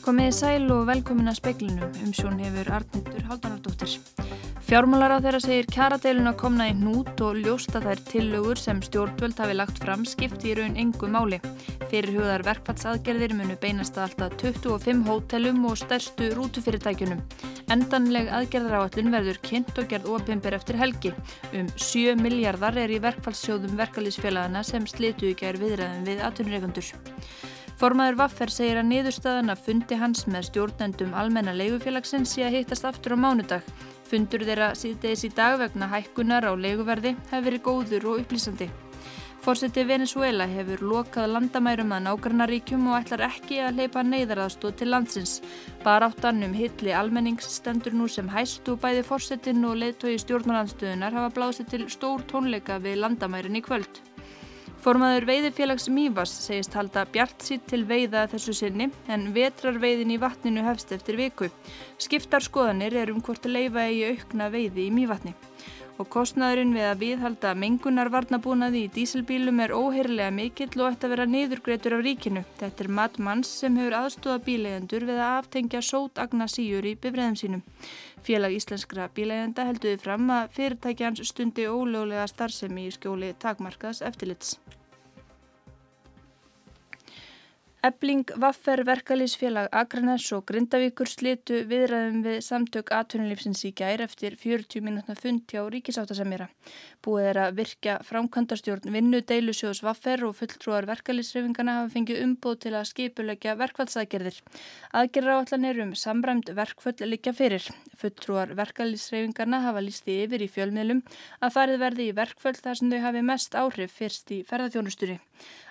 [0.00, 3.98] Komiði sæl og velkomin að speiklinum, umsjón hefur Arnildur Haldanardóttir.
[4.64, 9.56] Fjármálar á þeirra segir kjaradeiluna komna í hnút og ljósta þær tillögur sem stjórnvöld hafi
[9.58, 11.40] lagt fram skipti í raun engu máli.
[11.90, 17.20] Fyrir hugðar verkfallsaðgerðir munu beinast að alltaf 25 hótelum og stærstu rútufyrirtækjunum.
[17.74, 21.12] Endanleg aðgerðar áallun verður kynnt og gerð opimbir eftir helgi.
[21.52, 26.94] Um 7 miljardar er í verkfallssjóðum verkalýsfélagana sem slitu í gerð viðræðum við aðtunreikundur.
[27.80, 32.84] Formaður Vaffer segir að niðurstaðan að fundi hans með stjórnendum almenna leigufélagsins sé að hittast
[32.84, 33.70] aftur á mánudag.
[34.04, 38.68] Fundur þeirra síðdeis í dag vegna hækkunar á leiguverði hefur verið góður og upplýsandi.
[39.40, 45.38] Fórseti Venezuela hefur lokað landamærum að nágrannaríkjum og ætlar ekki að leipa neyðaraðstóð til landsins.
[45.80, 51.32] Baráttan um hilli almennings stendur nú sem hæst og bæði fórsetin og leittói stjórnarlandstöðunar hafa
[51.40, 54.04] blásið til stór tónleika við landamærin í kvöld.
[54.80, 60.64] Formaður veiðifélags Mývas segist halda bjart sítt til veiða þessu sinni en vetrarveiðin í vatninu
[60.64, 61.50] hefst eftir viku.
[62.00, 65.34] Skiptar skoðanir er um hvort leifa í aukna veiði í Mývatni.
[66.00, 71.28] Og kostnaðurinn við að viðhalda mengunarvarnabúnaði í dísilbílum er óheirilega mikill og ætti að vera
[71.28, 72.46] niðurgreitur af ríkinu.
[72.62, 76.96] Þetta er Matt Manns sem hefur aðstóða bílegendur við að aftengja sót agna síur í
[76.96, 77.66] bifræðum sínum.
[78.24, 84.56] Félag íslenskra bílegenda helduði fram að fyrirtækjans stundi ólöglega starfsemi í skjóli takmarkaðs eftirlits.
[87.82, 94.84] Ebling, Vaffer, Verkalýsfélag, Akranes og Grindavíkur slitu viðræðum við samtök aðtunulífsins í gær eftir 40
[94.84, 96.50] minútna fundi á ríkisáttasemjara.
[97.00, 102.74] Búið er að virkja framkvæmdastjórn vinnu deilusjós Vaffer og fulltrúar verkalýsreifingana hafa fengið umbóð til
[102.76, 104.42] að skipulegja verkvallsaðgerðir.
[105.00, 107.64] Aðgerðaráallanir um samræmt verkföll líka fyrir.
[107.96, 111.00] Fulltrúar verkalýsreifingana hafa lísti yfir í fjölmiðlum
[111.40, 115.16] að farið verði í verkföll þar sem þau hafi mest áhrif fyrst í ferðarþjónusturi.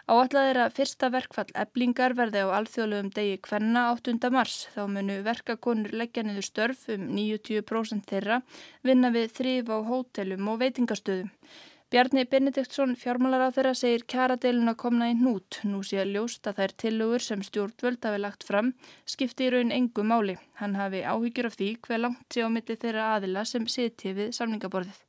[0.09, 4.15] Áallega er að fyrsta verkfall eblingar verði á alþjóðlegum degi hvenna 8.
[4.33, 4.63] mars.
[4.73, 8.39] Þá munu verkakonur leggja niður störf um 90% þeirra
[8.81, 11.29] vinna við þrýf á hótelum og veitingastöðum.
[11.93, 15.61] Bjarni Benediktsson fjármálar á þeirra segir kjaradeiluna komna í hnút.
[15.69, 18.73] Nú sé að ljósta þær tilugur sem stjórnvöld hafi lagt fram
[19.05, 20.39] skipti í raun engu máli.
[20.57, 24.33] Hann hafi áhyggjur af því hver langt sé á milli þeirra aðila sem siti við
[24.41, 25.01] samningaborðið.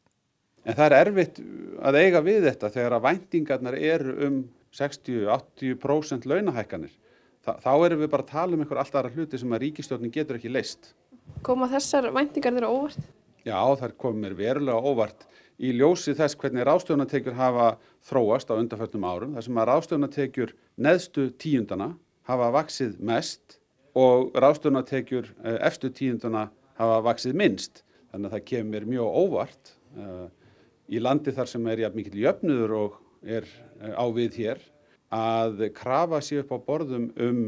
[0.68, 1.44] En það er erfitt
[1.88, 4.40] að eiga við þetta þegar að væntingarnar eru um
[4.76, 6.92] 60-80% launahækkanir,
[7.40, 10.12] Þa, þá erum við bara að tala um einhver alltaf aðra hluti sem að ríkistjórnin
[10.12, 10.90] getur ekki leist.
[11.46, 13.06] Koma þessar væntingar þeirra óvart?
[13.46, 15.24] Já, þær komir verulega óvart
[15.60, 17.70] í ljósi þess hvernig rástjónatekjur hafa
[18.08, 20.52] þróast á undarföldnum árum, þar sem að rástjónatekjur
[20.84, 21.94] neðstu tíundana
[22.28, 23.56] hafa vaksið mest
[23.96, 26.50] og rástjónatekjur eh, efstu tíundana
[26.80, 27.84] hafa vaksið minnst.
[28.10, 30.24] Þannig að það kemur mjög óvart uh,
[30.90, 33.46] í landi þar sem er ja, mikil jöfnudur og er
[33.80, 34.62] eh, á við hér
[35.10, 37.40] að krafa sér upp á borðum um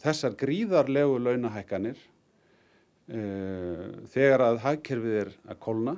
[0.00, 1.98] þessar gríðarlegu launahækkanir
[3.12, 5.96] uh, þegar að hagkerfið er að kolna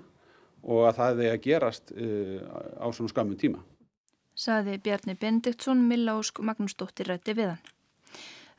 [0.62, 2.40] og að það er að gerast uh,
[2.82, 3.62] á svona skamum tíma.
[4.38, 7.72] Saði Bjarni Bendiktsson, Milla Ósk Magnúsdóttir rætti við hann.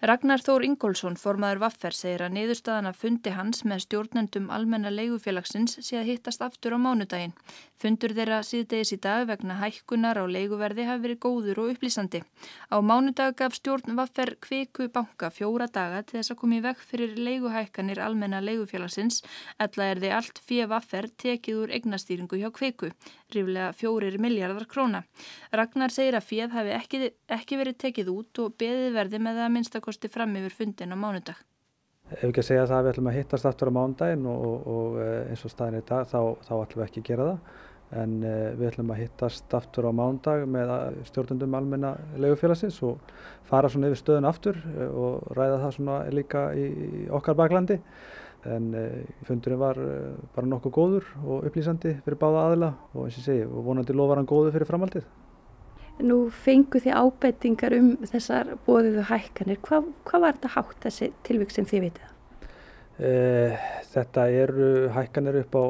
[0.04, 5.78] Ragnar Þór Ingólfsson, formaður Vaffer, segir að niðurstaðan að fundi hans með stjórnendum almenna leigufélagsins
[5.80, 7.32] sé að hittast aftur á mánudaginn.
[7.80, 12.20] Fundur þeirra síðdegis í dag vegna hækkunar á leiguverði hafi verið góður og upplýsandi.
[12.68, 17.16] Á mánudag gaf stjórn Vaffer kviku banka fjóra daga til þess að komi vekk fyrir
[17.24, 19.22] leiguhækkanir almenna leigufélagsins,
[19.56, 22.92] eðla er þið allt fyrir Vaffer tekið úr eignastýringu hjá kviku,
[23.32, 25.06] ríflega fjórir miljardar króna.
[25.56, 27.04] Ragnar segir að fjöð hafi ekki,
[27.40, 30.98] ekki verið tekið út og beðið verði með að minnstakosti kosti fram yfir fundin á
[30.98, 31.38] mánudag.
[32.14, 34.98] Ef ekki að segja það að við ætlum að hittast aftur á mánudagin og, og,
[35.02, 37.62] eh, eins og staðin í dag þá, þá ætlum við ekki að gera það
[37.94, 40.72] en uh, við ætlum að hittast aftur á mánudag með
[41.12, 43.12] stjórnundum almenna legufélagsins og
[43.46, 46.66] fara svona yfir stöðun aftur eh, og ræða það svona líka í,
[47.14, 47.78] okkar baklandi
[48.50, 48.74] en
[49.24, 49.78] fundurinn var
[50.34, 54.28] bara nokkuð góður og upplýsandi fyrir báða aðila og eins og segi vonandi lofar hann
[54.28, 55.06] góðu fyrir framhaldið.
[56.02, 59.60] Nú fengu þið ábettingar um þessar bóðiðu hækkanir.
[59.62, 62.10] Hvað, hvað var þetta hátt þessi tilvík sem þið vitið?
[63.04, 63.54] Eh,
[63.90, 65.64] þetta eru hækkanir upp á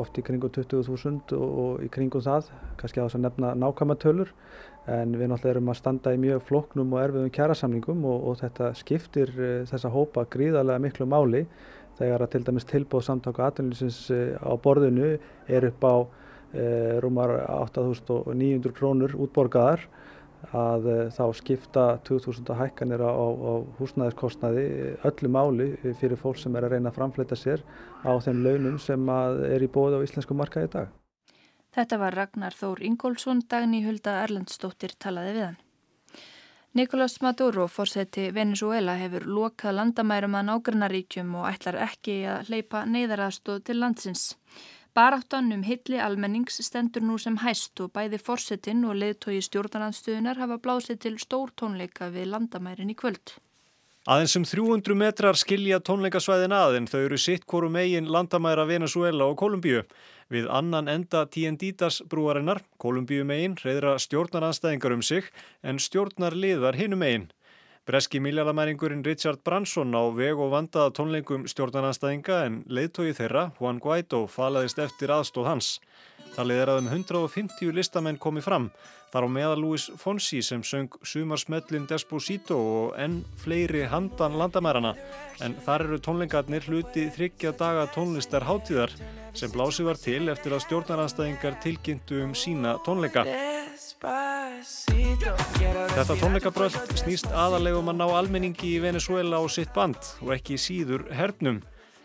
[0.00, 2.48] oft í kringum 20.000 og, í kringum það,
[2.80, 4.32] kannski á þess að nefna nákvæma tölur
[4.90, 8.72] en við náttúrulega erum að standa í mjög floknum og erfiðum kjærasamlingum og, og þetta
[8.80, 11.44] skiptir eh, þessa hópa gríðarlega miklu máli
[12.00, 15.12] þegar að til dæmis tilbóð samtaka aðlunlýsins eh, á borðinu
[15.46, 15.94] er upp á
[17.02, 19.86] rúmar 8.900 krónur útborgaðar
[20.50, 24.64] að eh, þá skipta 2000 hækkanir á, á húsnæðiskostnaði
[25.06, 25.68] öllu máli
[26.00, 27.62] fyrir fólk sem er að reyna að framfleyta sér
[28.02, 29.12] á þeim launum sem
[29.48, 30.88] er í bóði á íslensku markaði í dag.
[31.72, 35.60] Þetta var Ragnar Þór Ingólfsson, Dagný Hulda Erlendstóttir talaði við hann.
[36.72, 43.58] Nicolás Maduro, fórseti Venezuela, hefur lokað landamærum að nágrannaríkjum og ætlar ekki að hleypa neyðaraðstóð
[43.68, 44.22] til landsins.
[44.94, 50.58] Baráttan um hilli almennings stendur nú sem hæst og bæði fórsetin og leðtói stjórnarandstöðunar hafa
[50.66, 53.32] blásið til stór tónleika við landamærin í kvöld.
[54.04, 59.30] Aðeins um 300 metrar skilja tónleikasvæðin að en þau eru sitt hvoru megin landamæra Venezuela
[59.30, 59.86] og Kolumbíu.
[60.28, 67.00] Við annan enda Tienditas brúarinnar, Kolumbíu megin, reyðra stjórnaranstæðingar um sig en stjórnar liðar hinu
[67.00, 67.30] megin.
[67.82, 74.20] Breski miljalamæringurinn Richard Branson á veg og vandaða tónleikum stjórnarnanstæðinga en leiðtói þeirra, Juan Guaidó,
[74.30, 75.70] falaðist eftir aðstóð hans.
[76.36, 78.68] Talið er að um 150 listamenn komi fram,
[79.10, 84.94] þar á meða Luis Fonsi sem söng sumarsmöllin Desposito og enn fleiri handan landamærarna.
[85.42, 88.94] En þar eru tónleikarnir hluti þryggja daga tónlistar hátíðar
[89.34, 93.26] sem blásið var til eftir að stjórnarnanstæðingar tilkynntu um sína tónleika.
[95.22, 101.04] Þetta tónleikabröld snýst aðalegum að ná almenningi í Venezuela á sitt band og ekki síður
[101.14, 101.60] hernum.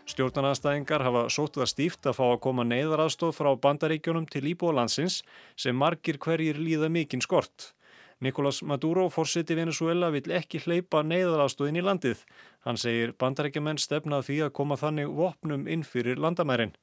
[0.07, 5.23] Stjórnarnastæðingar hafa sótið að stíft að fá að koma neyðaraðstóð frá bandaríkjónum til Íbólandsins
[5.57, 7.71] sem margir hverjir líða mikinn skort.
[8.21, 12.21] Nicolás Maduro, fórseti Venezuela, vill ekki hleypa neyðaraðstóðin í landið.
[12.69, 16.77] Hann segir bandaríkjumenn stefnað því að koma þannig vopnum inn fyrir landamærin.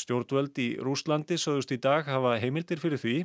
[0.00, 3.16] Stjórnvöld í Rúslandi sögust í dag hafa heimildir fyrir því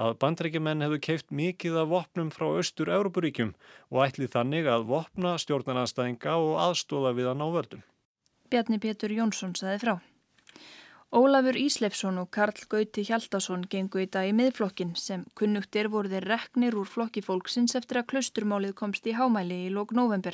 [0.00, 3.52] að bandrækjumenn hefðu keift mikið af vopnum frá austur-Európuríkjum
[3.92, 7.84] og ætli þannig að vopna stjórnarnanstæðinga og aðstóða við að ná völdum.
[8.52, 9.94] Bjarni Pétur Jónsson saði frá.
[11.12, 16.08] Ólafur Ísleifsson og Karl Gauti Hjaldarsson gengu í dag í miðflokkin sem kunnugt er voru
[16.08, 20.32] þeir reknir úr flokki fólksins eftir að klausturmálið komst í hámæli í lók november.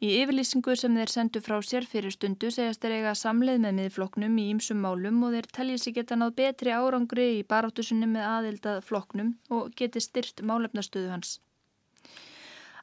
[0.00, 4.40] Í yfirlýsingu sem þeir sendu frá sér fyrir stundu segjast þeir eiga samleið með miðflokknum
[4.40, 8.86] í ýmsum málum og þeir telja sig geta náð betri árangri í baráttusunni með aðildað
[8.88, 11.42] flokknum og geti styrt málefnastöðu hans.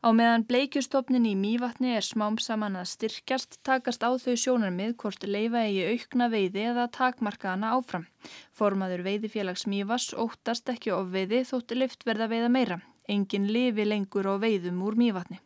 [0.03, 5.23] Á meðan bleikjustofnin í mývatni er smám saman að styrkjast takast á þau sjónarmið hvort
[5.23, 8.03] leifa eigi aukna veiði eða takmarka hana áfram.
[8.51, 12.79] Formaður veiðifélags mývas óttast ekki of veiði þótt lift verða veiða meira.
[13.07, 15.39] Engin lifi lengur á veiðum úr mývatni.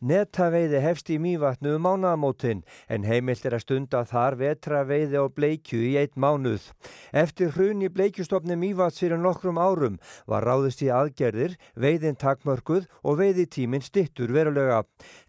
[0.00, 5.80] Netaveiði hefst í mývatnu um mánaðamótin en heimilt er að stunda þar vetraveiði á bleikju
[5.84, 6.70] í eitt mánuð.
[7.12, 13.20] Eftir hrun í bleikjustofni mývats fyrir nokkrum árum var ráðist í aðgerðir, veiðin takmörkuð og
[13.20, 14.86] veiði tíminn stittur verulega.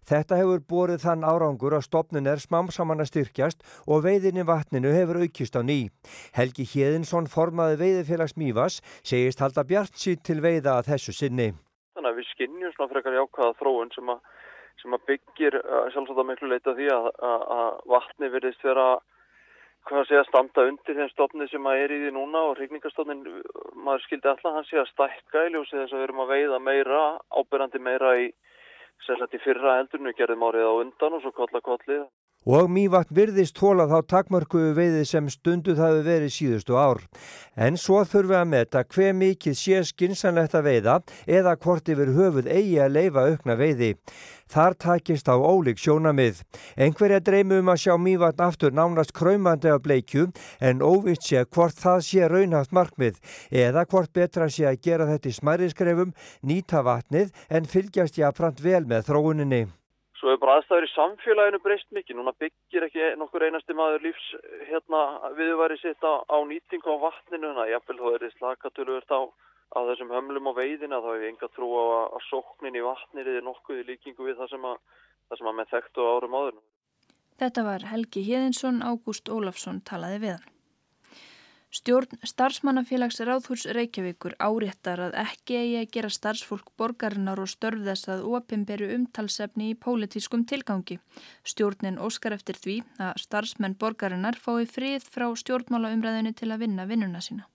[0.08, 4.96] Þetta hefur borið þann árangur að stopnin er smamsamann að styrkjast og veiðin í vatninu
[4.96, 5.92] hefur aukist á ný.
[6.32, 11.52] Helgi Hjeðinsson formaði veiðifélags mývas segist halda bjart sítt til veiða að þessu sinni.
[11.92, 14.22] Þannig að við skinnjum svona frekar jákvæða þróun sem að
[14.80, 18.86] sem að byggir uh, sjálfsagt að miklu leita því að, að, að vatni verðist vera
[19.88, 23.22] hvað sé að standa undir þeim stofni sem að er í því núna og hrigningarstofnin
[23.74, 26.60] maður skildi alltaf hann sé að stækka í ljósi þess að við erum að veiða
[26.62, 27.02] meira
[27.34, 32.04] ábyrjandi meira í, í fyrra eldurnu gerðum árið á undan og svo kolla kollið
[32.44, 37.02] og Mývatn virðist hóla þá takmörkuðu veiði sem stundu það hefur verið síðustu ár.
[37.54, 40.94] En svo þurfum við að meta hver mikið sé skinsanlegt að veiða
[41.26, 43.92] eða hvort yfir höfuð eigi að leifa aukna veiði.
[44.52, 46.42] Þar takist á ólík sjónamið.
[46.76, 50.28] Engverja dreymum að sjá Mývatn aftur nánast kræmandi af bleikju
[50.60, 55.30] en óvitt sé hvort það sé raunhaft markmið eða hvort betra sé að gera þetta
[55.30, 59.64] í smæri skrefum, nýta vatnið en fylgjast jáfnframt vel með þróuninni.
[60.22, 62.14] Svo er bara aðstæður í samfélaginu breyst mikið.
[62.14, 64.28] Núna byggir ekki nokkur einasti maður lífs
[64.68, 65.00] hérna,
[65.34, 67.50] viðværi sitt á, á nýtingu á vatninu.
[67.66, 69.20] Jafnvel þó er þið slakatöluvert á,
[69.74, 71.00] á þessum hömlum á veiðina.
[71.02, 74.38] Þá hefur enga trú á að, að sóknin í vatnir er nokkuð í líkingu við
[74.38, 74.78] það sem að,
[75.26, 76.62] það sem að með þekktu árum áður.
[77.42, 80.50] Þetta var Helgi Hjeðinsson, Ágúst Ólafsson talaði við hann.
[81.72, 88.10] Stjórn starfsmannafélags Ráðhús Reykjavíkur áréttar að ekki eigi að gera starfsfólk borgarinnar og störf þess
[88.12, 90.98] að opimberu umtalsefni í pólitískum tilgangi.
[91.48, 97.24] Stjórnin óskar eftir því að starfsmenn borgarinnar fái frið frá stjórnmálaumræðinu til að vinna vinnuna
[97.24, 97.48] sína.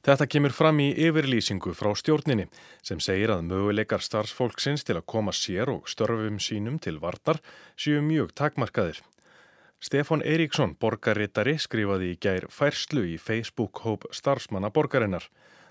[0.00, 2.48] Þetta kemur fram í yfirlýsingu frá stjórninni
[2.80, 7.44] sem segir að möguleikar starfsfólksins til að koma sér og störfum sínum til vartar
[7.76, 9.04] séu mjög takmarkaðir.
[9.78, 15.28] Stefan Eiríksson, borgarritari, skrifaði í gær færslu í Facebook-hóp starfsmanna borgarinnar.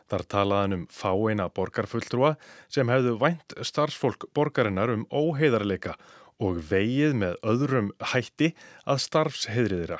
[0.07, 2.37] Þar talaðan um fáeina borgarfulltrúa
[2.71, 5.97] sem hefðu vænt starfsfólk borgarinnar um óheiðarleika
[6.39, 8.53] og vegið með öðrum hætti
[8.87, 9.99] að starfsheyðriðira.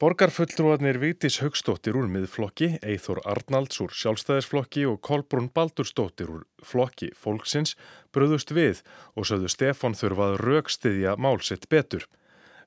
[0.00, 7.72] Borgarfulltrúarnir Vítis Högstóttir úr miðflokki, Eithor Arnalds úr sjálfstæðisflokki og Kolbrún Baldurstóttir úr flokki fólksins
[8.12, 8.84] bröðust við
[9.16, 12.04] og sögðu Stefan þurfað raukstiðja málsitt betur.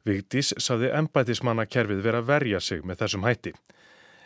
[0.03, 3.53] Vigdís saði ennbætismanna kerfið vera verja sig með þessum hætti.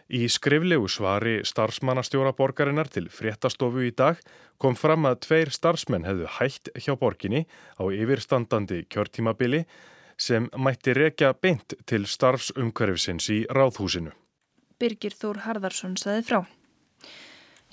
[0.07, 4.21] Í skriflegu svari starfsmannastjóra borgarinnar til fréttastofu í dag
[4.57, 7.43] kom fram að tveir starfsmenn hefðu hætt hjá borginni
[7.75, 9.65] á yfirstandandi kjörtímabili
[10.17, 14.15] sem mætti rekja beint til starfsumhverfisins í ráðhúsinu.
[14.79, 16.39] Birgir Þór Harðarsson saði frá.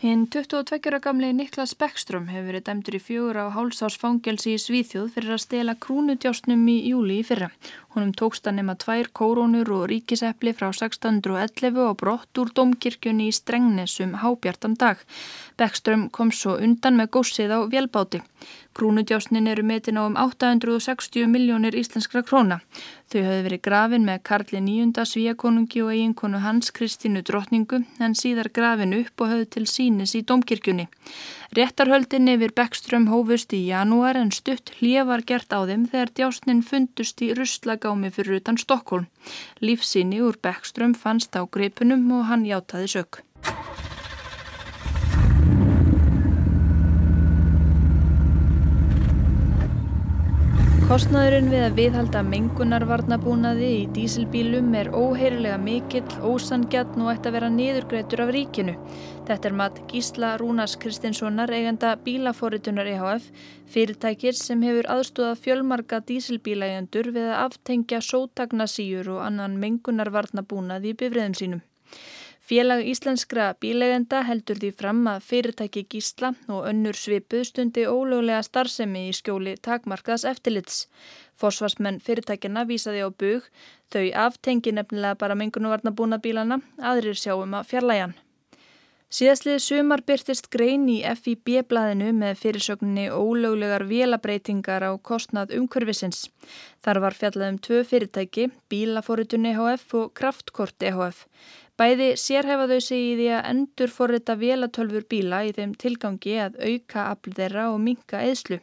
[0.03, 5.37] Hinn 22 gamli Niklas Beckström hefur verið dæmdur í fjögur á hálsásfangelsi í Svíþjóð fyrir
[5.37, 7.53] að stela krúnudjásnum í júli í fyrra.
[7.95, 13.35] Honum tókst að nema tvær kórónur og ríkisepli frá 1611 og brott úr domkirkjunni í
[13.37, 14.99] Strengnesum hábjartan dag.
[15.59, 18.25] Beckström kom svo undan með góssið á vélbáti.
[18.75, 22.59] Krúnudjásnin eru metin á um 860 miljónir íslenskra króna.
[23.07, 28.51] Þau höfðu verið grafin með Karli nýjunda svíakonungi og eiginkonu hans Kristínu drottningu en síðar
[28.51, 30.89] grafin upp og höfðu til sínis í domkirkjunni.
[31.55, 36.65] Réttarhöldin yfir Beckström hófust í janúar en stutt hlið var gert á þeim þegar djásnin
[36.67, 37.31] fundust í
[37.85, 39.07] ruslagámi fyrir utan Stokkólm.
[39.61, 43.23] Lífsíni úr Beckström fannst á greipunum og hann játaði sök.
[50.85, 57.49] Kostnaðurinn við að viðhalda mengunarvarnabúnaði í dísilbílum er óheirilega mikill, ósangjarn og ætti að vera
[57.55, 58.75] niðurgreitur af ríkinu.
[59.25, 63.31] Þetta er mat Gísla Rúnas Kristinssonar eigenda bílaforritunar EHF,
[63.73, 71.39] fyrirtækir sem hefur aðstóðað fjölmarka dísilbílægjandur við að aftengja sótagnasýjur og annan mengunarvarnabúnaði í bifriðum
[71.41, 71.65] sínum.
[72.45, 79.07] Félag íslenskra bílegenda heldur því fram að fyrirtæki gísla og önnur svipuð stundi ólöglega starfsemi
[79.09, 80.83] í skjóli takmarkaðs eftirlits.
[81.41, 83.49] Forsvarsmenn fyrirtækina vísaði á bug,
[83.89, 88.15] þau aftengi nefnilega bara mengunuvarna búna bílana, aðrir sjáum að fjarlægan.
[89.15, 96.25] Síðastlið sumar byrtist grein í FIB-blaðinu með fyrirsögninni ólöglegar vélabreitingar á kostnað umhverfisins.
[96.83, 101.29] Þar var fjallað um tvö fyrirtæki, Bílaforritun EHF og Kraftkort EHF.
[101.75, 106.61] Bæði sérhefa þau sig í því að endur forrita vélatölfur bíla í þeim tilgangi að
[106.63, 108.61] auka afl þeirra og minka eðslu.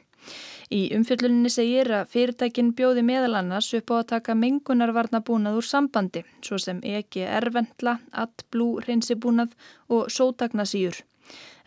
[0.71, 5.67] Í umfjölluninni segir að fyrirtækin bjóði meðal annars upp á að taka mengunarvarna búnað úr
[5.67, 9.57] sambandi, svo sem EGR-vendla, AdBlue hreinsibúnað
[9.91, 11.01] og sótagnasýjur.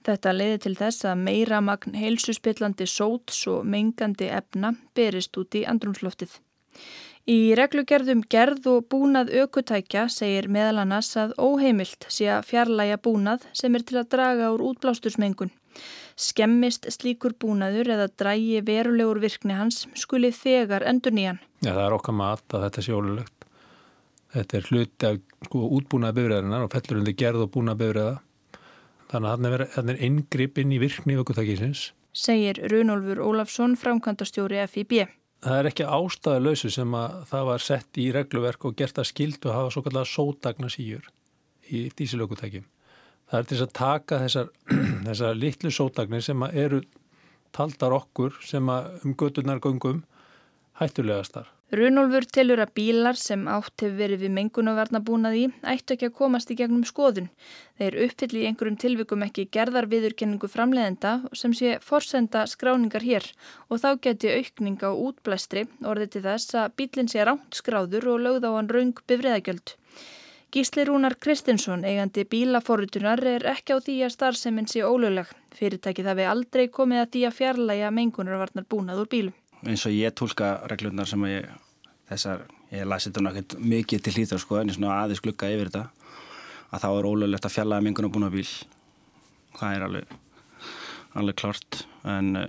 [0.05, 5.67] Þetta leiði til þess að meira magn heilsuspillandi sóts og mengandi efna berist út í
[5.69, 6.39] andrumsloftið.
[7.25, 13.47] Í reglugerðum gerð og búnað aukutækja segir meðal annars að óheimilt sé að fjarlæga búnað
[13.57, 15.55] sem er til að draga úr útblástursmengun.
[16.21, 21.41] Skemmist slíkur búnaður eða drægi verulegur virkni hans skuli þegar endur nýjan.
[21.65, 23.49] Já, það er okkar mat að þetta sé ólulegt.
[24.37, 28.15] Þetta er hluti af sko, útbúnað bifræðinar og fellur undir gerð og búnað bifræða.
[29.15, 31.89] Þannig að þetta er inngrip inn í virkni aukutækisins.
[32.13, 35.07] Segir Runolfur Ólafsson, framkvæmdastjóri FIB.
[35.45, 39.51] Það er ekki ástæðuleysu sem að það var sett í regluverk og gert að skildu
[39.51, 41.11] að hafa svo kallega sótagnasýjur
[41.69, 42.65] í dísilökutækjum.
[43.29, 44.49] Það er til að taka þessar,
[45.09, 46.81] þessar litlu sótagnir sem eru
[47.55, 50.01] taldar okkur sem um göturnar gungum
[50.81, 51.51] hættulegastar.
[51.75, 56.51] Runolfur telur að bílar sem átt hefur verið við mengunavarnabúnað í ættu ekki að komast
[56.53, 57.31] í gegnum skoðun.
[57.81, 63.27] Þeir uppfylli í einhverjum tilvikum ekki gerðar viðurkenningu framleiðenda sem sé forsenda skráningar hér
[63.69, 68.25] og þá geti aukning á útblæstri orðið til þess að bílinn sé ránt skráður og
[68.27, 69.77] lögð á hann raung bifriðagjöld.
[70.55, 75.33] Gísli Rúnar Kristinsson, eigandi bílaforrutunar, er ekki á því að starfseminn sé ólögleg.
[75.59, 80.13] Fyrirtækið hafi aldrei komið að því að fjarlæga mengunarvarnar búnað úr bílum eins og ég
[80.17, 81.49] tólka reglurnar sem ég
[82.11, 82.45] þessar,
[82.75, 85.87] ég lasi þetta náttúrulega mikið til hlýtar sko en ég svona aðeins glukka yfir þetta
[86.75, 88.47] að þá er ólöflegt að fjalla mengun og búna bíl
[89.55, 90.15] það er alveg
[91.15, 92.47] alveg klart en uh,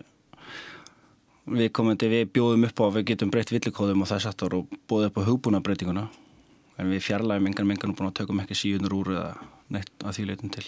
[1.46, 4.70] við komandi við bjóðum upp á að við getum breytt villikóðum og það satt og
[4.90, 6.08] bóðum upp á hugbúna breytinguna
[6.82, 9.34] en við fjarlægum engan mengun og búna og tökum ekki síðunur úr eða
[9.76, 10.66] neitt að því leitum til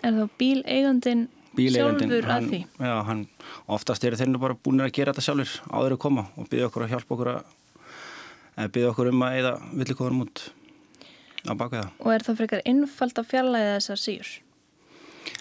[0.00, 2.60] Er þá bíl eigandin sjálfur að því?
[2.80, 3.24] Já, hann,
[3.70, 6.68] oftast eru þeir nú bara búin að gera þetta sjálfur áður að koma og byggja
[6.70, 7.56] okkur að hjálpa okkur að
[8.68, 10.42] byggja okkur um að eða villikóðurum út
[11.48, 11.90] á það.
[12.04, 14.32] Og er það frekar innfald að fjarlæða þessar síur?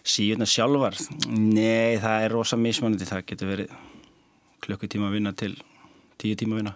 [0.04, 1.00] Síurna sjálfar?
[1.30, 3.08] Nei, það er rosa mismannandi.
[3.10, 3.74] Það getur verið
[4.64, 5.54] klukkutíma að vinna til
[6.20, 6.76] tíu tíma að vinna.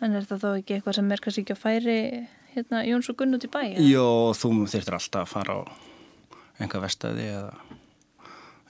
[0.00, 1.98] En er það þá ekki eitthvað sem er kannski ekki að færi
[2.54, 3.60] hérna, Jóns og Gunn út í bæ?
[3.84, 4.06] Jó,
[4.36, 5.60] þú þurftir alltaf að fara á
[6.60, 7.52] enga vestæði eða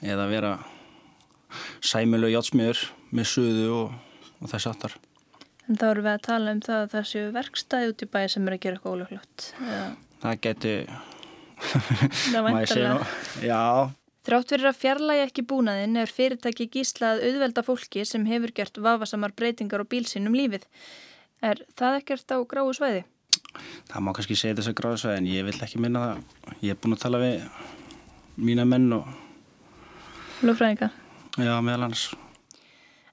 [0.01, 0.53] eða vera
[1.85, 3.95] sæmilu hjátsmiður með suðu og,
[4.41, 4.97] og þess aftar.
[5.71, 8.31] En þá eru við að tala um það að það séu verkstæði út í bæði
[8.33, 9.45] sem eru að gera eitthvað ólöflögt.
[10.21, 10.73] Það geti...
[12.33, 13.11] það væntalega.
[13.47, 13.61] Já.
[14.27, 19.33] Þrátt fyrir að fjarlægi ekki búnaðinn er fyrirtæki gíslað auðvelda fólki sem hefur gert vafasamar
[19.37, 20.67] breytingar á bílsinnum lífið.
[21.47, 23.05] Er það ekkert á gráu svæði?
[23.89, 26.57] Það má kannski segja þess að gráðsvæði en ég vil ekki minna það.
[26.67, 27.47] Ég er búin að tala við
[28.41, 29.07] mína menn og...
[30.43, 30.91] Lúfræðinga?
[31.39, 32.11] Já, meðal annars.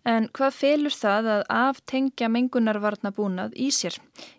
[0.07, 3.97] En hvað felur það að aftengja mengunarvarna búnað í sér?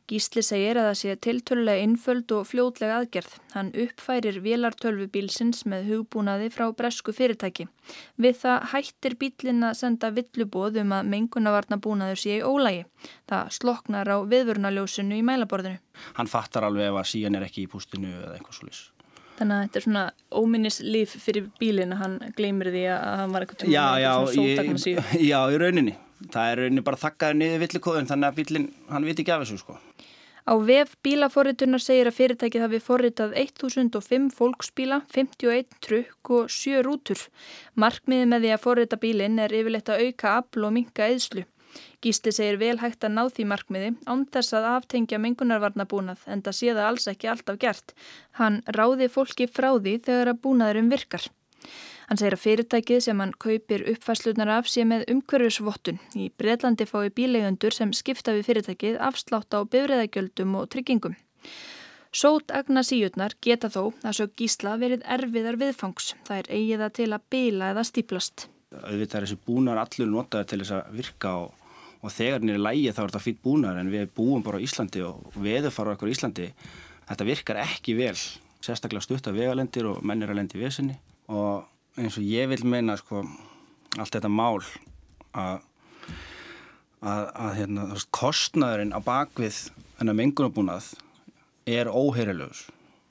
[0.09, 3.35] Gísli segir að það sé tiltölulega innföld og fljótlega aðgerð.
[3.53, 7.69] Hann uppfærir vélartölvu bílsins með hugbúnaði frá bresku fyrirtæki.
[8.17, 12.87] Við það hættir bílin að senda villubóð um að mengunarvarna búnaður sé í ólægi.
[13.29, 15.83] Það sloknar á viðvörnaljósinu í mælaborðinu.
[16.17, 18.87] Hann fattar alveg ef að síjan er ekki í pústinu eða eitthvað svolítið.
[19.39, 20.05] Þannig að þetta er svona
[20.35, 24.13] óminnislíf fyrir bílinn að hann gleymir því að hann var eitthvað tjóma já, já,
[25.31, 25.95] já, í rauninni.
[26.35, 29.61] Það er rauninni bara þakkaður niður villikóðun þannig að bílinn, hann viti ekki af þessu
[29.63, 29.79] sko.
[30.49, 37.21] Á vef bílaforritunar segir að fyrirtækið hafi forritað 1005 fólksbíla, 51 trukk og 7 rútur.
[37.77, 41.45] Markmiði með því að forrita bílinn er yfirleitt að auka afl og minka eðslu.
[41.99, 46.57] Gísli segir vel hægt að ná því markmiði án þess að aftengja mengunarvarnabúnað en það
[46.59, 47.95] sé það alls ekki alltaf gert.
[48.39, 51.27] Hann ráði fólki frá því þegar að búnaðurum virkar.
[52.09, 55.99] Hann segir að fyrirtækið sem hann kaupir uppfæslunar af sé með umhverfisvottun.
[56.15, 61.19] Í Breitlandi fái bílegundur sem skipta við fyrirtækið afslátt á bifræðagjöldum og tryggingum.
[62.15, 66.15] Sót agna síutnar geta þó að svo gísla verið erfiðar viðfangs.
[66.25, 68.49] Það er eigiða til að bila eða stíplast.
[68.73, 71.68] Auðvitað er þessi búnar allur notaður til þess að virka og
[71.99, 75.03] og þegar í lægi þá er þetta fýtt búnar en við búum bara á Íslandi
[75.07, 76.51] og veður fara okkur í Íslandi.
[77.09, 78.17] Þetta virkar ekki vel
[78.63, 80.99] sérstaklega stutt af vegalendir og menn er að lendi í vesinni.
[81.33, 81.65] Og
[81.99, 83.25] eins og ég vil meina sko
[83.99, 84.63] allt þetta mál
[85.33, 85.65] að
[87.05, 89.61] að, að hérna, kostnaðurinn á bakvið
[89.99, 90.91] þennan mengunabúnað
[91.69, 92.65] er óheyrilegur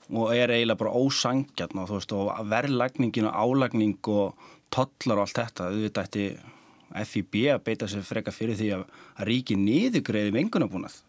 [0.08, 5.68] og er eiginlega bara ósangjarn og, og verðlagningin og álagning og tollar og allt þetta,
[5.68, 6.26] auðvitað ætti
[6.94, 8.86] FIB að beita sér freka fyrir því að,
[9.18, 11.02] að ríki niðugreiði mengunabúnað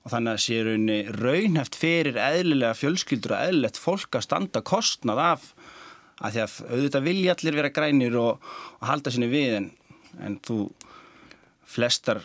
[0.00, 5.22] og þannig að sé raunni raunheft fyrir eðlilega fjölskyldur og eðlilegt fólk að standa kostnað
[5.26, 5.50] af
[6.20, 8.50] að því að auðvitað vilja allir vera grænir og,
[8.80, 9.70] og halda sinni við en,
[10.24, 10.58] en þú
[11.70, 12.24] flestar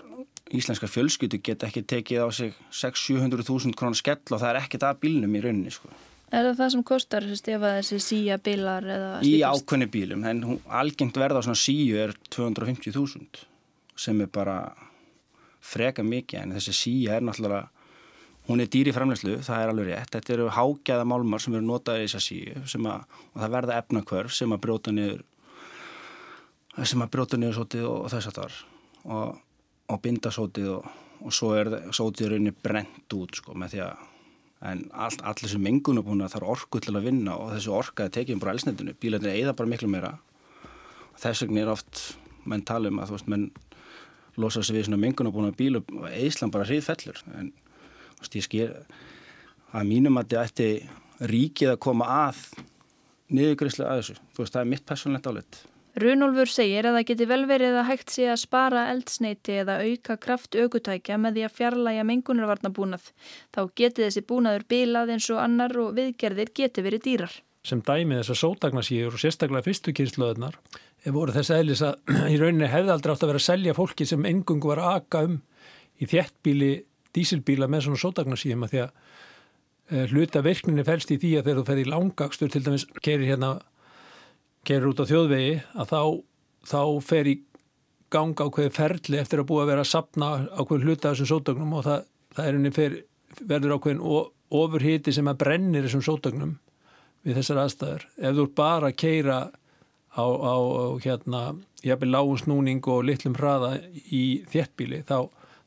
[0.55, 5.01] íslenska fjölskyldur geta ekki tekið á sig 600-700.000 krónar skell og það er ekkert að
[5.03, 5.91] bílnum í rauninni sko.
[6.33, 8.87] Er það það sem kostar ef þessi síja bílar?
[9.25, 13.45] Í ákveðni bílum, en algengt verða svona síju er 250.000
[13.95, 14.57] sem er bara
[15.65, 17.69] freka mikið en þessi síja er náttúrulega
[18.49, 22.03] hún er dýri framlegslu, það er alveg rétt þetta eru hágæða málmar sem eru notað
[22.03, 22.59] í þessa síu
[22.91, 25.23] að, og það verða efnakvörf sem að brjóta niður
[26.83, 28.59] sem að brjóta niður sótið og, og þess að það var
[29.15, 29.39] og,
[29.93, 30.91] og binda sótið og,
[31.25, 34.05] og svo er sótið rauninni brent út sko með því að
[34.65, 38.37] en all, allir þessu mengunabúna þarf orku til að vinna og þessu orka er tekið
[38.37, 40.15] um bara elsnendinu, bílarnir eigða bara miklu meira.
[41.13, 42.01] Og þess vegna er oft
[42.49, 43.45] menn tala um að þú veist, menn
[44.41, 47.21] losa sig við svona mengunabúna bílu og eðslan bara hrið fellur.
[47.37, 47.51] En
[48.17, 48.67] þú veist, ég skil
[49.75, 52.41] að mínum að þetta ætti ríkið að koma að
[53.35, 55.61] niðugrislega að þessu, þú veist, það er mitt personlegt álit
[55.95, 60.17] Runolfur segir að það geti vel verið að hægt sé að spara eldsneiti eða auka
[60.19, 63.05] kraft aukutækja með því að fjarlæga mengunarvarnabúnað.
[63.55, 67.37] Þá geti þessi búnaður bilað eins og annar og viðgerðir geti verið dýrar.
[67.65, 70.57] Sem dæmi þessar sótagnasíður og sérstaklega fyrstu kynnslöðunar
[71.15, 74.27] voru þess aðlis að í rauninni hefði aldrei átt að vera að selja fólki sem
[74.27, 75.37] engungu var að aka um
[75.95, 76.73] í þjettbíli,
[77.15, 78.91] dísilbíla með svona sótagnasíðum að því að
[79.95, 83.29] eh, hluta virkninni fælst í því að þegar þú ferði í langakstur til dæmis kerir
[83.29, 83.53] hérna
[84.67, 86.01] gerir út á þjóðvegi að þá,
[86.71, 87.35] þá fer í
[88.13, 91.85] ganga ákveði ferli eftir að búa að vera að sapna ákveði hluta þessum sótögnum og
[91.87, 92.97] það, það er unni fer,
[93.41, 94.03] verður ákveðin
[94.55, 96.57] ofurhiti sem að brennir þessum sótögnum
[97.25, 98.03] við þessar aðstæður.
[98.21, 99.37] Ef þú er bara að keira
[100.15, 100.55] á, á
[101.03, 101.41] hérna,
[101.85, 103.75] jafnveg lágunsnúning og litlum hraða
[104.13, 105.25] í þjettbíli þá,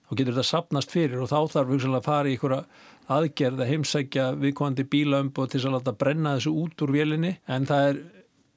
[0.08, 2.62] þá getur þetta sapnast fyrir og þá þarf við að fara í einhverja
[3.08, 7.90] aðgerð að heimsækja viðkvæmandi bílaumbo til að láta brenna þessu út úr vélinni en það
[7.90, 8.00] er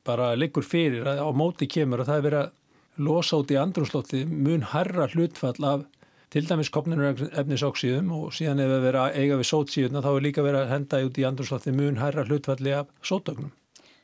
[0.07, 3.59] bara liggur fyrir að á móti kemur og það er verið að losa út í
[3.59, 5.85] andrumslótti mun herra hlutfall af
[6.31, 10.25] til dæmis kopninu efnisóksíðum og síðan ef við verið að eiga við sótsíðuna þá er
[10.27, 13.51] líka verið að henda út í andrumslótti mun herra hlutfalli af sótögnum.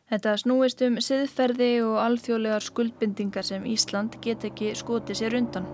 [0.08, 5.68] Þetta snúist um siðferði og alþjóðlegar skuldbindingar sem Ísland get ekki skotið sér undan.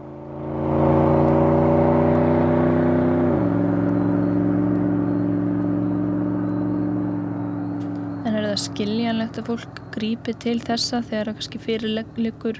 [8.53, 12.59] Það skiljanlegt að fólk grípi til þessa þegar það kannski fyrirlegur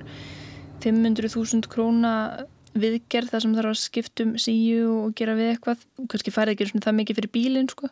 [0.83, 2.13] 500.000 króna
[2.73, 5.83] viðgerð þar sem þarf að skiptum síu og gera við eitthvað.
[6.09, 7.91] Kannski farið ekki það mikið fyrir bílinn sko.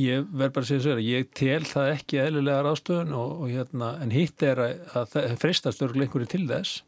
[0.00, 3.92] Ég verð bara að segja svo ég tel það ekki eðlilega ráðstöðun og, og hérna,
[4.02, 6.82] en hitt er að, að það freistast örgulega einhverju til þess.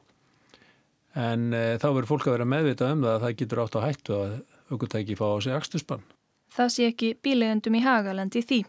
[1.14, 3.86] En e, þá verður fólk að vera meðvita um það að það getur átt á
[3.86, 4.36] hættu að
[4.72, 6.06] aukvöntæki fá á sig axtusbann
[6.54, 8.64] Það sé ekki bílegendum í hagalendi því.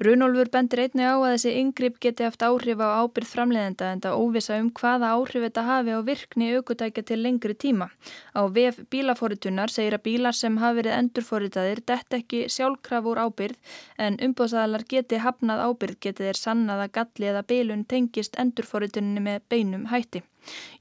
[0.00, 4.22] Runolfur bendir einni á að þessi yngripp geti haft áhrif á ábyrð framleiðenda en það
[4.22, 7.90] óvisa um hvaða áhrif þetta hafi á virkni aukutækja til lengri tíma.
[8.32, 13.76] Á VF bílaforitunar segir að bílar sem hafi verið endurforitaðir dett ekki sjálfkraf úr ábyrð
[14.00, 19.44] en umbóðsæðalar geti hafnað ábyrð geti þeir sannað að galli eða bílun tengist endurforituninni með
[19.52, 20.24] beinum hætti.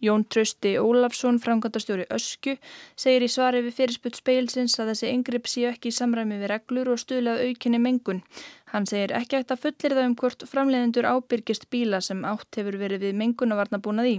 [0.04, 2.56] Jón Trösti Ólafsson, framkvæmdastjóri Ösku,
[2.95, 6.93] segir í svari við fyrirspunt speilsins að þessi yngripp séu ekki í samræmi við reglur
[6.93, 8.24] og stuðlað aukinni mengun.
[8.69, 12.78] Hann segir ekki eftir að fullir það um hvort framleiðendur ábyrgist bíla sem átt hefur
[12.78, 14.15] verið við mengunavarna búnað í.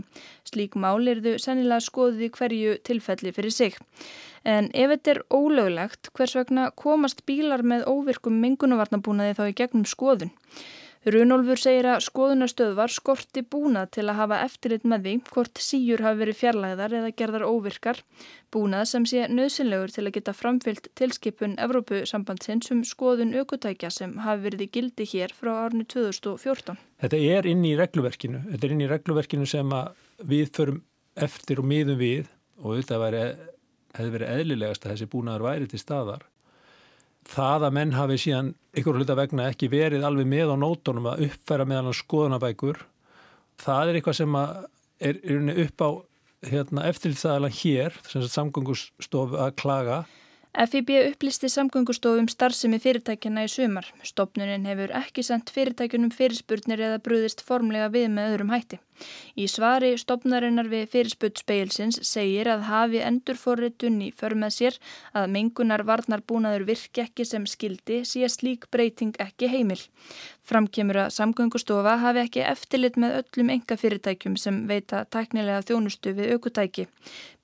[0.48, 3.78] Slík mál er þau sennilega skoðið í hverju tilfelli fyrir sig.
[4.42, 9.56] En ef þetta er ólöglegt, hvers vegna komast bílar með óvirkum mengunavarna búnaði þá í
[9.62, 10.34] gegnum skoðun?
[11.08, 16.18] Runolfur segir að skoðunastöðvar skorti búnað til að hafa eftirlit með því hvort síjur hafi
[16.20, 18.02] verið fjarlæðar eða gerðar óvirkar,
[18.52, 24.44] búnað sem sé nöðsynlegur til að geta framfyllt tilskipun Evrópusambandsins um skoðun aukutækja sem hafi
[24.44, 26.76] verið í gildi hér frá árni 2014.
[27.00, 29.72] Þetta er inn í regluverkinu, þetta er inn í regluverkinu sem
[30.20, 30.82] við förum
[31.16, 32.28] eftir og miðum við
[32.60, 33.00] og þetta
[33.96, 36.28] hefði verið eðlilegast að þessi búnaður væri til staðar
[37.28, 41.26] það að menn hafi síðan ykkur hluta vegna ekki verið alveg með á nótunum að
[41.28, 42.84] uppfæra meðan skoðunabækur
[43.60, 44.38] það er eitthvað sem
[45.00, 45.20] er
[45.66, 45.90] upp á
[46.50, 50.04] hérna, eftirlitsaðalan hér samgöngustofu að klaga
[50.50, 53.86] FIB upplisti samgöngustofum starfsemi fyrirtækjana í sumar.
[54.02, 58.80] Stopnunin hefur ekki sendt fyrirtækjunum fyrirspurnir eða brúðist formlega við með öðrum hætti.
[59.36, 64.78] Í svari stopnarinnar við fyrirspurt speilsins segir að hafi endurforritun í för með sér
[65.16, 69.80] að mengunar varnar búnaður virki ekki sem skildi síðast lík breyting ekki heimil.
[70.46, 76.34] Framkemur að samgöngustofa hafi ekki eftirlit með öllum enga fyrirtækjum sem veita tæknilega þjónustu við
[76.36, 76.88] aukutæki.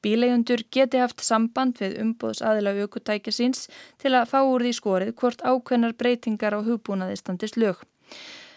[0.02, 3.66] Bílegjundur geti haft samband við umbóðsaðila aukutækja síns
[4.02, 7.80] til að fá úr því skorið hvort ákveðnar breytingar á hugbúnaði standist lög.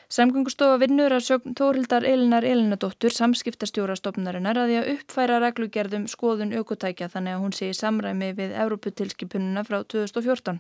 [0.10, 7.12] Samgöngustofa vinnur að sögn Tórildar Elinar Elinadóttur samskiptastjórastofnarinnar að því að uppfæra reglugerðum skoðun aukutækja
[7.14, 10.58] þannig að hún sé í samræmi við Európutilskipununa frá 2014.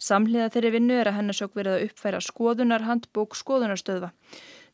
[0.00, 4.14] Samhliða þeirri vinnu er að hennasök verið að uppfæra skoðunar handbók skoðunarstöðva.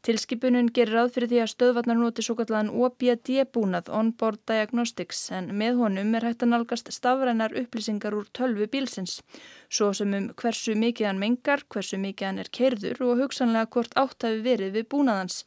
[0.03, 5.79] Tilskipunin gerir ráð fyrir því að stöðvarnar noti svo kallan OBD-búnað On-Board Diagnostics en með
[5.79, 9.21] honum er hægt að nálgast stafrænar upplýsingar úr tölvu bílsins,
[9.71, 13.95] svo sem um hversu mikið hann mengar, hversu mikið hann er keirður og hugsanlega hvort
[14.03, 15.45] átt hafi verið við búnaðans.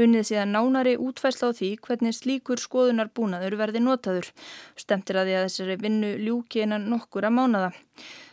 [0.00, 4.32] Unnið síðan nánari útfæsla á því hvernig slíkur skoðunar búnaður verði notaður.
[4.72, 7.74] Stemtir að því að þessari vinnu ljúki einan nokkura mánada.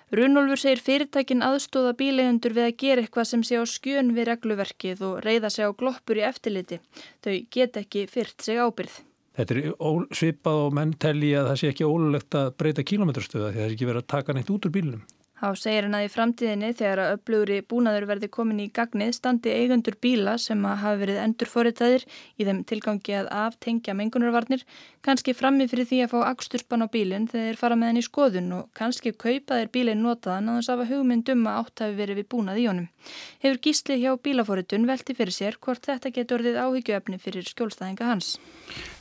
[0.10, 5.04] Runolfur segir fyrirtækin aðstóða bílegundur við að gera eitthvað sem sé á skjön við regluverkið
[5.06, 6.80] og reyða sig á gloppur í eftirliti.
[7.22, 8.96] Þau get ekki fyrt sig ábyrð.
[9.38, 13.62] Þetta er svipað og menn telli að það sé ekki ólulegt að breyta kílometrastöða því
[13.62, 15.06] það er ekki verið að taka neitt út úr bílunum.
[15.40, 19.54] Há segir hann að í framtíðinni þegar að upplugri búnaður verði komin í gagnið standi
[19.56, 22.04] eigundur bíla sem að hafa verið endur foritaðir
[22.36, 24.66] í þeim tilgangi að aftengja mengunarvarnir,
[25.00, 28.06] kannski frammi fyrir því að fá aksturpan á bílinn þegar þeir fara með hann í
[28.10, 32.20] skoðun og kannski kaupa þeir bílinn notaðan að þess að hugmyndum að átt hafi verið
[32.20, 32.92] við búnað í honum.
[33.40, 38.36] Hefur gíslið hjá bílaforitun velti fyrir sér hvort þetta getur orðið áhyggjöfni fyrir skjólstæðinga hans?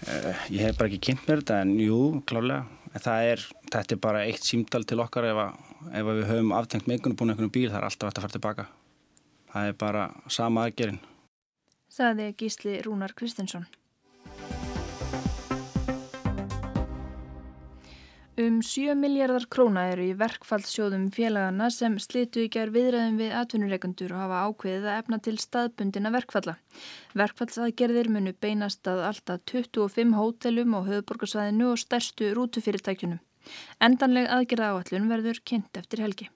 [0.06, 2.62] Uh, ég hef bara ekki kynnt mér þetta en jú, klálega.
[2.98, 5.58] Er, þetta er bara eitt símdal til okkar ef, að,
[5.92, 8.36] ef að við höfum aftengt mengunum búin einhvern bíl það er alltaf hægt að fara
[8.36, 8.66] tilbaka
[9.52, 11.00] það er bara sama aðgerinn
[11.88, 13.66] Saði Gísli Rúnar Kristinsson
[18.38, 24.14] Um 7 miljardar króna eru í verkfallssjóðum félagana sem slitu í gerð viðræðum við atvinnureikundur
[24.14, 26.54] og hafa ákveðið að efna til staðbundina verkfalla.
[27.18, 33.18] Verkfallsaðgerðir munu beinast að alltaf 25 hótelum á höfuborgarsvæðinu og stærstu rútufyrirtækjunum.
[33.82, 36.30] Endanleg aðgerða áallun verður kynnt eftir helgi.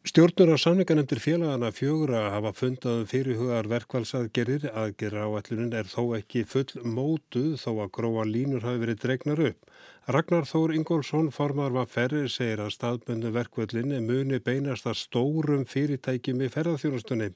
[0.00, 4.62] Stjórnur á samninganemndir félagana fjögur að hafa fundað fyrirhugar verkfallsaðgerðir.
[4.72, 9.68] Aðgerða áallunin er þó ekki full mótuð þó að gróa línur hafi verið dregnar upp.
[10.08, 16.46] Ragnar Þór Ingólfsson, formar var ferri, segir að staðböndu verkvöldinni muni beinast að stórum fyrirtækjum
[16.48, 17.34] í ferðarþjónustunni.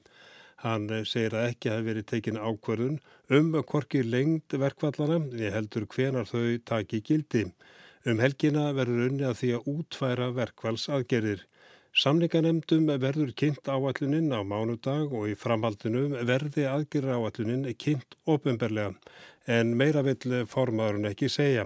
[0.65, 6.25] Hann segir að ekki hafi verið tekin ákverðun um hvorki lengd verkvallana, ég heldur hvenar
[6.25, 7.51] þau taki gildi.
[8.09, 11.45] Um helgina verður unni að því að útfæra verkvallsaðgerðir.
[11.95, 18.89] Samninganemdum verður kynnt áallunin á mánudag og í framhaldinu verði aðgerra áallunin kynnt ofinberlega
[19.57, 21.63] en meira vill formaðurinn ekki segja.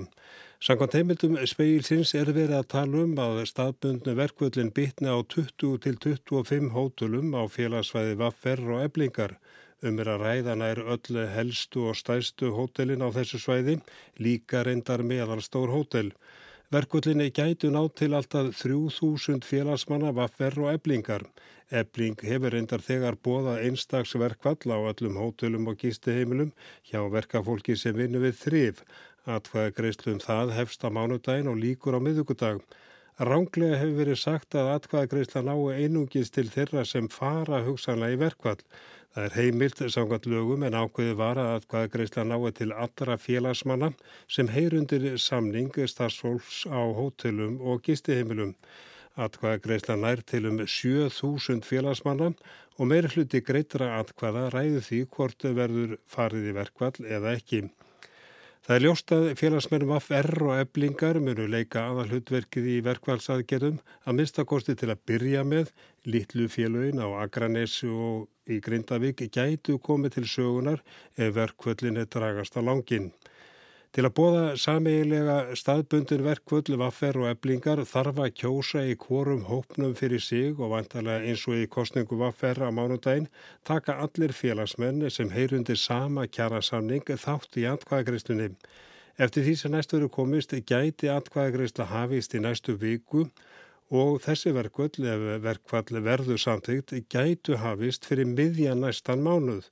[0.61, 7.33] Sankant heimildum speilsins er verið að tala um að staðbundnu verkvöldin bitni á 20-25 hótulum
[7.33, 9.33] á félagsvæði vaffer og eblingar.
[9.81, 13.79] Um er að ræðana er öll helstu og stæstu hótelin á þessu svæði,
[14.21, 16.13] líka reyndar meðal stór hótel.
[16.69, 21.23] Verkvöllinni gætu nátt til alltaf 3000 félagsmanna vaffer og eblingar.
[21.79, 26.51] Ebling hefur reyndar þegar bóðað einstagsverkvall á öllum hótelum og gísteheimilum
[26.91, 28.83] hjá verkafólki sem vinnu við þrif.
[29.25, 32.61] Atfæða greiðslum það hefst á mánudagin og líkur á miðugudag.
[33.19, 38.19] Ránglega hefur verið sagt að atkvæða greiðsla nái einungis til þeirra sem fara hugsanlega í
[38.21, 38.61] verkvall.
[39.11, 43.89] Það er heimilt samkvæmt lögum en ákveði var að hvaða greiðsla nái til allra félagsmanna
[44.31, 48.55] sem heyrundir samning starfsfólks á hótelum og gistiheimilum.
[49.19, 52.31] Atkvæða greiðsla nær til um 7000 félagsmanna
[52.79, 57.65] og meiri hluti greitra atkvæða ræðu því hvort verður farið í verkvall eða ekki.
[58.67, 64.17] Það er ljóst að félagsmennum AFR og eblingar munu leika aðal hlutverkið í verkvælsaðgerðum að
[64.17, 65.71] minnstakosti til að byrja með
[66.03, 70.83] litlu félögin á Akranessu og í Grindavík gætu komið til sögunar
[71.15, 73.13] ef verkvöllin er dragast á langin.
[73.89, 79.95] Til að bóða sameigilega staðbundin verkvöld, vaffer og eblingar þarf að kjósa í kvorum hópnum
[79.97, 83.25] fyrir sig og vantarlega eins og í kostningu vaffer á mánudaginn
[83.65, 88.51] taka allir félagsmenn sem heyrundi sama kjærasamning þátt í atkvæðagreistunni.
[89.17, 93.25] Eftir því sem næstu eru komist gæti atkvæðagreisla hafist í næstu viku
[93.89, 99.65] og þessi verkvöld, ef verkvall verður samtíkt, gætu hafist fyrir miðja næstan mánuð.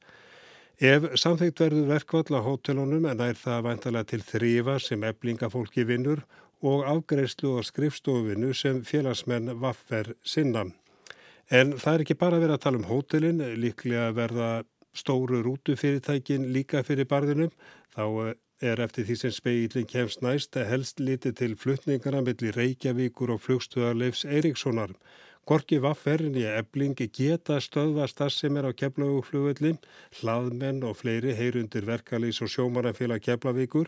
[0.78, 6.22] Ef samþygt verður verkvall á hótelunum en er það vantalega til þrýfa sem eblingafólki vinnur
[6.62, 10.68] og afgreifslu og skrifstofinu sem félagsmenn vaffer sinna.
[11.50, 14.52] En það er ekki bara að vera að tala um hótelin, líklega verða
[14.94, 17.50] stóru rútufyrirtækin líka fyrir barðinum.
[17.98, 23.42] Þá er eftir því sem speilin kemst næst helst litið til flutningarna millir Reykjavíkur og
[23.42, 24.94] flugstöðarleifs Eiríkssonar.
[25.48, 29.78] Gorki Vafferin í eblingi geta stöðvast það sem er á keflaguflugvöldin,
[30.20, 33.88] hlaðmenn og fleiri heyrundir verkalýs og sjómarafélag keflavíkur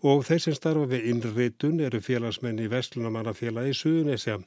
[0.00, 4.38] og þeir sem starfa við innritun eru félagsmenn í Vestlunamannafélagi Suðunisja.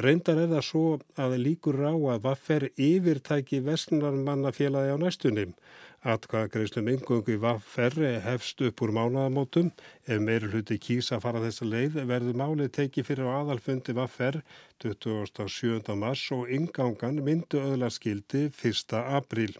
[0.00, 0.84] Reyndar er það svo
[1.20, 5.52] að líkur á að Vaffer yfirtæki Vestlunamannafélagi á næstunum.
[6.00, 9.66] Atkvæðagreislum yngöngu í Vafferri hefst upp úr mánaðamótum.
[10.08, 14.38] Ef meiri hluti kýsa fara þessa leið verður málið tekið fyrir á aðalfundi Vaffer
[14.80, 15.92] 27.
[16.00, 18.96] mars og yngangan myndu öðla skildi 1.
[18.96, 19.52] apríl.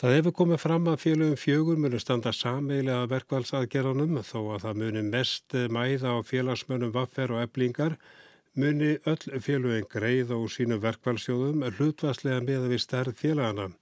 [0.00, 5.06] Það hefur komið fram að félögum fjögur munu standa sameilega verkvælsaðgerðanum þó að það muni
[5.12, 7.98] mest mæða á félagsmönum Vaffer og eblingar
[8.56, 13.74] muni öll félögum greið og sínu verkvælsjóðum hlutvarslega meða við stærð félagana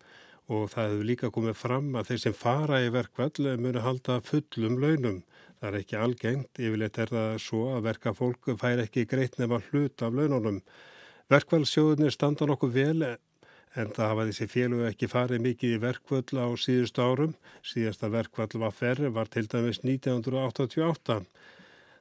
[0.53, 4.79] og það hefur líka komið fram að þeir sem fara í verkvall munu halda fullum
[4.83, 5.23] launum.
[5.61, 9.59] Það er ekki algengt, yfirleitt er það svo að verka fólk fær ekki greitt nefn
[9.59, 10.59] að hluta af laununum.
[11.33, 13.13] Verkvallsjóðunir standa nokkuð vel
[13.73, 17.37] en það hafa þessi félög ekki farið mikið í verkvall á síðustu árum.
[17.65, 21.23] Síðasta verkvall var ferri var til dæmis 1988.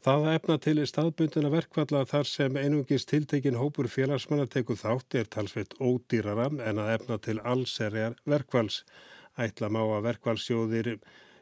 [0.01, 5.27] Það að efna til staðbundina verkvalla þar sem einungis tiltekin hópur félagsmanna teku þátt er
[5.29, 8.79] talsveit ódýrara en að efna til allserjar verkvalls.
[9.37, 10.89] Ætla má að verkvallsjóðir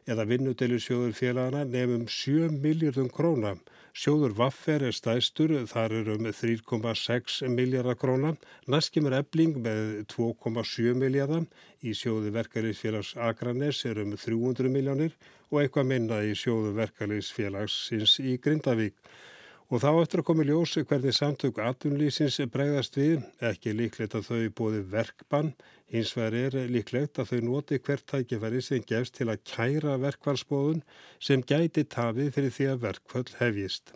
[0.04, 3.54] eða vinnudelusjóður félagana nefnum 7 miljardum króna.
[3.90, 8.36] Sjóður Vaffer er stæstur, þar er um 3,6 miljardar króna.
[8.70, 11.48] Næskimur ebling með 2,7 miljardar.
[11.82, 15.16] Í sjóðu verkefliðsfélags Akranes er um 300 miljónir
[15.50, 18.94] og eitthvað minna í sjóðu verkefliðsfélagsins í Grindavík.
[19.70, 24.48] Og þá eftir að komi ljósi hvernig samtök atvinnlýsins bregðast við, ekki líklegt að þau
[24.58, 25.52] bóði verkbann,
[25.86, 30.82] hins vegar er líklegt að þau noti hvert tækifæri sem gefst til að kæra verkvallsbóðun
[31.22, 33.94] sem gæti tafið fyrir því að verkvall hefjist.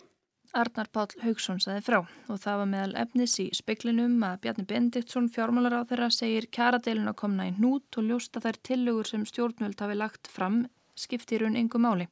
[0.55, 5.27] Arnar Páll Haugsson saði frá og það var meðal efnis í speklinum að Bjarni Bendiktsson
[5.35, 9.83] fjármálar á þeirra segir kjaradeilin að komna í nút og ljósta þær tillögur sem stjórnvöld
[9.83, 10.63] hafi lagt fram
[10.99, 12.09] skipti í raun yngu máli.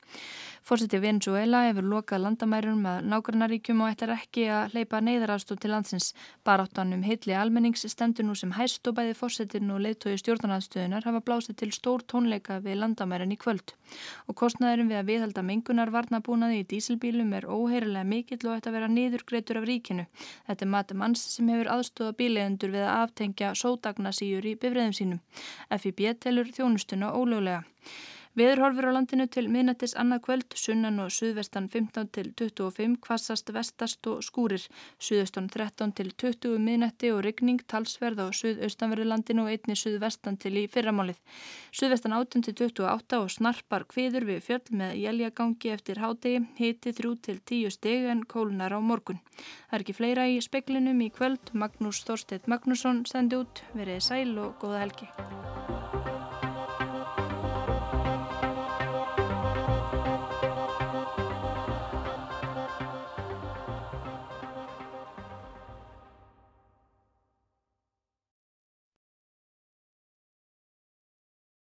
[0.62, 6.12] Fórseti Venezuela hefur lokað landamærum að nágrannaríkjum og ætlar ekki að hleypa neyðarafstóð til landsins.
[6.46, 11.22] Baráttan um heitli almennings stendur nú sem hæst og bæði fórsetin og leittói stjórnarnaðstöðunar hafa
[11.26, 13.74] blásið til stór tónleika við landamærin í kvöld.
[14.30, 18.78] Og kostnæðurum við að viðhalda mengunar varnabúnaði í dísilbílum er óheirilega mikill og ætti að
[18.78, 20.06] vera niðurgreitur af ríkinu.
[20.46, 25.22] Þetta er mati manns sem hefur aðstóða bílegendur við að aftengja sódagnarsýjur í bifræðum sínum.
[25.74, 27.64] FIB telur þjónustuna ólöglega.
[28.32, 34.08] Veðurhorfur á landinu til miðnættis annað kvöld, sunnan og suðvestan 15 til 25, kvassast vestast
[34.08, 34.62] og skúrir,
[34.96, 40.54] suðaustan 13 til 20 miðnætti og rigning, talsverð á suðaustanverðu landinu og einni suðvestan til
[40.62, 41.20] í fyrramálið.
[41.76, 47.12] Suðvestan 18 til 28 og snarpar kviður við fjöll með jæljagangi eftir hádegi, hiti 3
[47.28, 49.20] til 10 steg en kólunar á morgun.
[49.68, 54.32] Það er ekki fleira í speklinum í kvöld, Magnús Þorsteit Magnússon sendi út, verið sæl
[54.40, 56.01] og góða helgi.